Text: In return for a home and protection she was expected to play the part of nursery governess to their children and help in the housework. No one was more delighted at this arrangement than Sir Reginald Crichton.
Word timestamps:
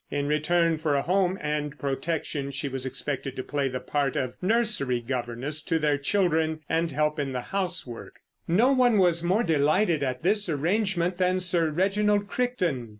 In 0.09 0.27
return 0.27 0.79
for 0.79 0.95
a 0.95 1.03
home 1.03 1.37
and 1.39 1.77
protection 1.77 2.49
she 2.49 2.67
was 2.67 2.87
expected 2.87 3.35
to 3.35 3.43
play 3.43 3.69
the 3.69 3.79
part 3.79 4.15
of 4.15 4.33
nursery 4.41 4.99
governess 4.99 5.61
to 5.61 5.77
their 5.77 5.99
children 5.99 6.61
and 6.67 6.91
help 6.91 7.19
in 7.19 7.33
the 7.33 7.41
housework. 7.41 8.19
No 8.47 8.71
one 8.71 8.97
was 8.97 9.23
more 9.23 9.43
delighted 9.43 10.01
at 10.01 10.23
this 10.23 10.49
arrangement 10.49 11.17
than 11.17 11.39
Sir 11.39 11.69
Reginald 11.69 12.27
Crichton. 12.27 12.89